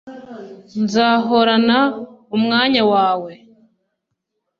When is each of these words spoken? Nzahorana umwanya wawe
Nzahorana 0.83 1.79
umwanya 2.35 2.81
wawe 2.91 3.31